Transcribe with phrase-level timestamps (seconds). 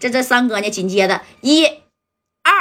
[0.00, 1.64] 这这三哥呢，紧接着一。
[1.66, 2.52] 二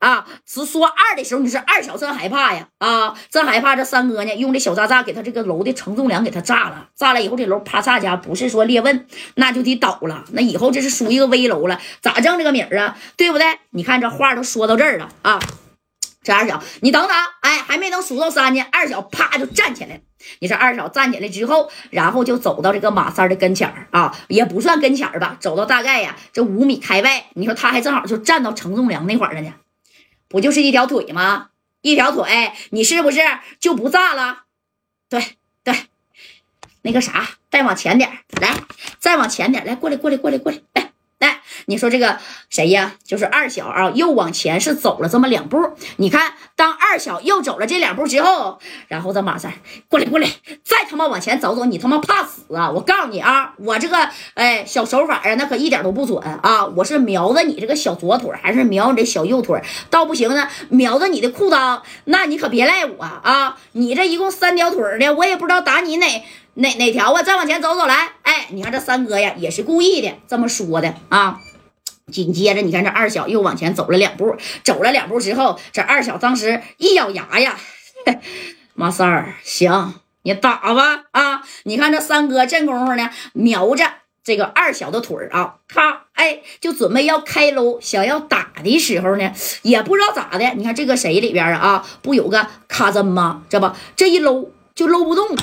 [0.00, 2.68] 啊，是说二的时候，你说二小真害怕呀？
[2.78, 3.76] 啊，真害怕。
[3.76, 10.24] 这三哥呢，用这小炸炸给他这个楼的承重梁给他炸了，炸了以后这楼啪嚓家不是说裂纹，那就得倒了。
[10.32, 12.96] 那以后这是属于一个危楼了，咋挣这个米儿啊？
[13.18, 13.58] 对不对？
[13.70, 15.38] 你看这话都说到这儿了啊。
[16.22, 17.16] 这二小，你等等，
[17.50, 20.00] 哎，还没等数到三呢，二小啪就站起来。
[20.38, 27.24] 你说二小站起来之后，然后就走到这个马三的跟前儿啊，也不算跟前儿吧，走到大概呀这五米开外。
[27.34, 29.52] 你说他还正好就站到承重梁那块儿了呢。
[30.28, 31.48] 不就是一条腿吗？
[31.82, 33.18] 一条腿，你是不是
[33.58, 34.44] 就不炸了？
[35.08, 35.20] 对
[35.64, 35.74] 对，
[36.82, 38.08] 那个啥，再往前点
[38.40, 38.54] 来，
[39.00, 40.58] 再往前点来，过来过来过来过，来。
[41.66, 42.94] 你说这个谁呀？
[43.04, 45.58] 就是二小啊，又往前是走了这么两步。
[45.96, 49.52] 你看，当二小又走了这两步之后，然后这马三
[49.88, 50.28] 过来过来，
[50.64, 52.70] 再他妈往前走走，你他妈怕死啊！
[52.70, 56.64] 我告诉你啊，我这个哎小手法啊，那可一点都不准啊！
[56.76, 59.60] 我是瞄着你这个小左腿，还是瞄你这小右腿？
[59.90, 63.56] 倒不行呢，瞄着你的裤裆，那你可别赖我啊！
[63.72, 67.22] 你这一共三条腿的，我也不知道打你哪哪哪条啊！
[67.22, 71.38] 再往前走走来，哎，你看这三哥呀，也是故意的这么说的啊。
[72.10, 77.58] 紧接着，你看这二小又往前走了两步，走了两步之后，这二小当时一咬牙呀，
[78.74, 81.42] 马三儿，行，你打吧啊！
[81.64, 83.84] 你看这三哥这功夫呢，瞄着
[84.22, 93.42] 这个二小的腿儿啊，咔，哎，就准备要开搂，想要打的时候呢，也不知道咋的，你看这个谁里边啊，不有个卡针吗？
[93.48, 95.42] 这不，这一搂就搂不动了，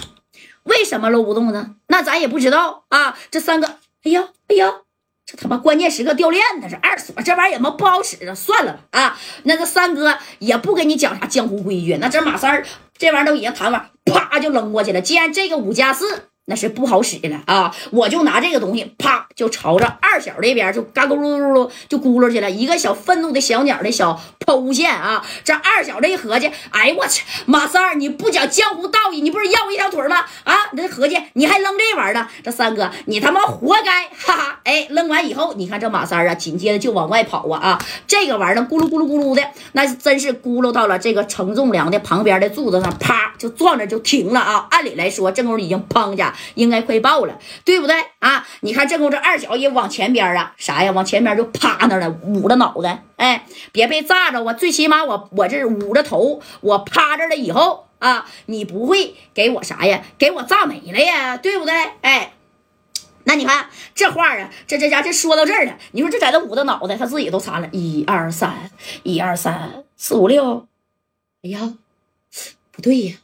[0.63, 1.75] 为什么搂不动呢？
[1.87, 3.17] 那咱也不知道啊。
[3.29, 3.67] 这三个，
[4.03, 4.86] 哎呀，哎呀。
[5.29, 8.33] 这他妈关键时刻掉链子，这二锁这玩意儿也么不好使啊！
[8.33, 12.65] 算了吧啊，那个三哥也不跟你讲啥江湖规矩，那这马三儿
[12.97, 15.01] 这玩意儿都已经谈完，啪就扔过去了。
[15.01, 16.29] 既然这个五加四。
[16.49, 17.75] 那是不好使的啊！
[17.91, 25.25] 我就拿这个东西，啪就朝着二小这边就嘎咕噜噜噜就咕噜去了，一个小愤怒的小鸟的小抛物线啊！
[25.43, 30.23] 这二小这一合计，哎我去，马三儿你不讲江湖道义，你不是要我一条腿吗？
[30.97, 32.27] 合计你还扔这玩意儿呢？
[32.43, 34.07] 这三哥你他妈活该！
[34.17, 37.85] 哈哈，哎，扔完以后，你看这马三啊，紧接着就往外跑啊啊！
[38.07, 39.43] 这个玩意儿咕噜咕噜咕噜的，
[39.73, 44.67] 那真是咕噜到了这个承重梁的旁边的柱子上，啪就撞着就停了啊！
[44.71, 46.33] 按理来说，这功夫已经砰家。
[46.55, 48.47] 应该快爆了，对不对啊？
[48.61, 50.91] 你看这功夫，这二小也往前边啊，啥呀？
[50.91, 54.41] 往前边就趴那了，捂着脑袋，哎，别被炸着。
[54.41, 60.03] 我最起码我我这捂着头，我趴着了以后啊，你不会给我啥呀？
[60.17, 61.73] 给我炸没了呀，对不对？
[62.01, 62.33] 哎，
[63.23, 68.71] 那你看这话啊，这这家这说到这儿了，你说这在这捂着脑袋，他自己都擦了，一二三，
[69.03, 70.67] 一二三四五六，
[71.43, 71.73] 哎呀，
[72.71, 73.15] 不对呀，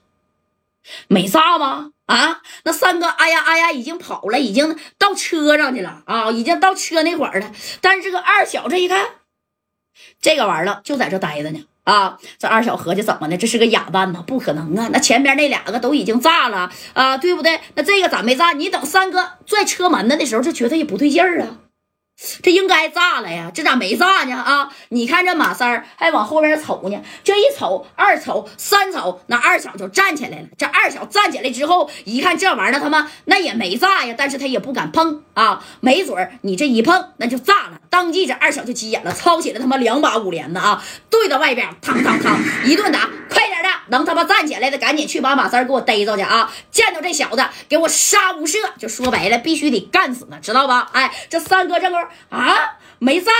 [1.07, 1.91] 没炸吗？
[2.05, 7.51] 啊，那三哥，哎呀哎呀，已经跑了，已经到车上去了啊，已经到车那会儿了。
[7.79, 9.07] 但是这个二小这一看，
[10.19, 11.65] 这个玩意儿就在这待着呢。
[11.83, 13.37] 啊，这二小合计怎么的？
[13.37, 14.23] 这是个哑巴吗？
[14.25, 14.89] 不可能啊！
[14.93, 17.59] 那前边那两个都已经炸了啊，对不对？
[17.75, 18.53] 那这个咋没炸？
[18.53, 21.57] 你等三哥拽车门子的时候，就觉得也不对劲儿啊。
[22.41, 24.35] 这应该炸了呀，这咋没炸呢？
[24.35, 30.47] 啊，你看这马三儿还往后边瞅呢，这一瞅，二瞅，三瞅，那二小就站起来了。
[30.57, 37.79] 这二小站起来之后，一看这玩意儿，他妈那也没炸呀，但是他也不敢碰啊，没准儿你这一碰，那就炸了。
[37.89, 42.35] 当即这二小就急眼了，抄起了他妈两把五连子啊，对着外边，嘡嘡嘡
[42.65, 43.62] 一顿打，快点，
[43.93, 46.51] 能他妈站起来的赶紧去把马三给我逮着去啊！
[46.71, 50.89] 见到这小子，给我杀无赦，就说白了，必须得干死他，知道吧？
[50.93, 51.97] 哎，这三哥这个。
[52.29, 53.31] 啊，没炸。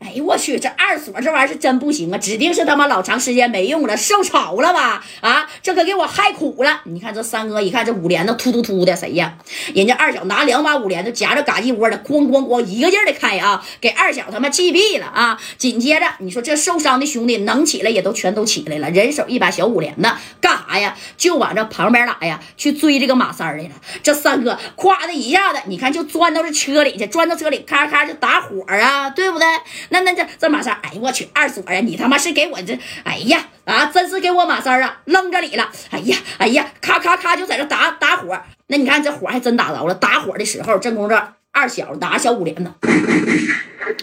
[0.00, 5.04] 哎呦我去，这二锁这玩意儿是真不行啊，指定是他妈老长时间没用了，受潮了吧？
[5.20, 6.80] 啊，这可给我害苦了。
[6.84, 9.36] 你看这三哥一看这五连子突突突的，谁呀？
[9.74, 15.38] 人家二小拿两把五连子夹着嘎叽窝的，咣咣咣一个劲儿的开啊，给二小他妈气毙了啊！
[15.58, 20.08] 紧接着你说这受伤的兄弟能起来也都全都起来了，人手一把小五连子，
[20.40, 20.96] 干啥呀？
[21.16, 23.70] 就往这旁边打呀，去追这个马三来了。
[24.04, 29.46] 这三哥咵的一下子，你看就钻到这车里去，钻到车里咔咔就打火啊，对不对？
[29.90, 42.72] 那那这这马三，哎呦我去，二锁呀，你他妈是给我这，哎呀啊，真是给我马三啊扔这里了，哎呀哎呀，咔咔咔就在这打打火，那你看这火还真打着了，打火的时候正空这二小拿小五连子。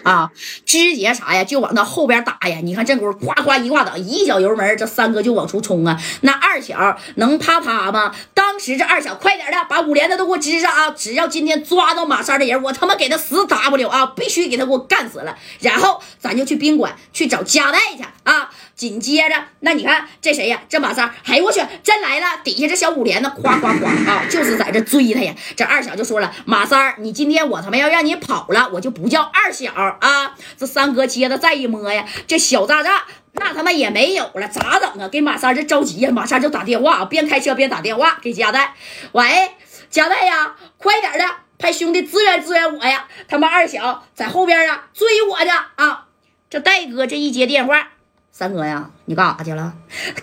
[0.04, 0.32] 啊，
[0.66, 2.58] 直接啥呀，就往他后边打呀！
[2.64, 6.00] 你看这功夫，夸夸一挂挡，一脚油门，这三哥就往出冲啊！
[6.22, 8.14] 那二小能啪啪吗？
[8.34, 10.90] 当时这二小快点的，把五连的都给我支上啊！
[10.92, 14.08] 只要今天抓到马三的人，我他妈给他死 W 啊！
[14.16, 15.38] 必须给他给我干死了！
[15.60, 18.50] 然后咱就去宾馆去找加代去啊！
[18.76, 20.62] 紧接着，那你看这谁呀？
[20.68, 22.42] 这马三，哎呦我去，真来了！
[22.44, 25.34] 底下这小五连子，夸夸夸啊，就是在这追他呀！
[25.56, 30.36] 这二小就说了：“马三，你今天我他妈要让你跑了，我就不叫二小啊！
[30.58, 35.08] 这三哥接着再一摸呀，这小炸炸那他妈也没有了，咋整啊？
[35.08, 38.76] 给马三这着急呀，马三就打电话，边开车边打电话给加代，
[39.14, 39.52] 喂，
[39.90, 41.26] 加代呀，快点的，
[41.58, 43.08] 派兄弟支援支援我呀！
[43.30, 46.08] 他妈二小在后边啊，追我呢啊！
[46.50, 47.92] 这戴哥这一接电话。
[48.38, 49.74] 三哥呀，你干啥去了？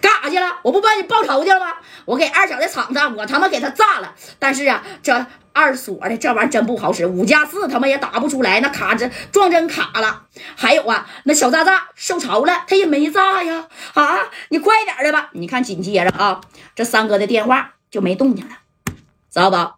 [0.02, 0.58] 干啥去了？
[0.62, 1.68] 我不帮你报仇去了吗？
[2.04, 4.14] 我给二小的厂子，我他妈给他炸了。
[4.38, 10.24] 但是啊，这二锁的这玩意儿真不好使，五加四他妈也打不出来，那卡这撞针卡了。
[10.54, 13.66] 还有啊，那小炸炸受潮了，他也没炸呀。
[13.94, 14.18] 啊，
[14.50, 15.30] 你快点的吧。
[15.32, 16.42] 你看，紧接着啊，
[16.74, 18.56] 这三哥的电话就没动静了，
[19.30, 19.76] 知道吧？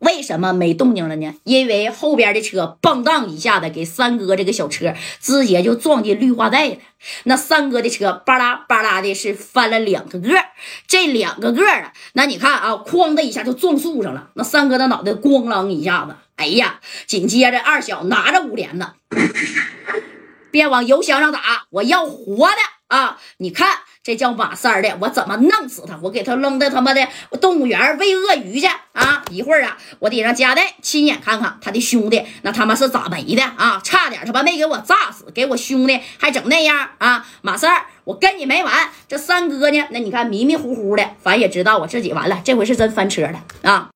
[0.00, 1.34] 为什么没动静了呢？
[1.44, 6.76] 因为后边的车蹦荡一下子，给三哥这个小车直接就撞进绿化带了。
[7.24, 10.30] 那三哥的车巴拉巴拉的是翻了两个个，
[10.86, 14.30] 这两个个啊，那你看啊，哐的一下就撞树上了。
[14.34, 16.80] 那三哥的脑袋咣啷一下子，哎呀！
[17.06, 18.86] 紧接着二小拿着五连子，
[20.50, 22.56] 别往油箱上打，我要活的
[22.88, 23.18] 啊！
[23.36, 23.80] 你看。
[24.10, 25.96] 这叫马三的，我怎么弄死他？
[26.02, 27.06] 我给他扔到他妈的
[27.40, 29.22] 动物园喂鳄鱼去啊！
[29.30, 33.80] 一会儿啊，我得让家代亲眼看看他的兄弟那他妈是咋没的啊！
[33.84, 37.24] 差点他妈没给我炸死，给我兄弟还整那样啊！
[37.42, 38.88] 马三，我跟你没完！
[39.06, 39.86] 这三哥呢？
[39.90, 43.90] 那你看迷迷糊糊的，反正也知道我自己完了，这回是真翻车了啊！